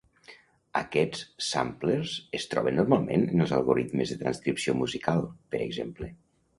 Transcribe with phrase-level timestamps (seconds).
[0.79, 6.15] Aquests samplers es troben normalment en els algoritmes de transcripció musical, per exemple.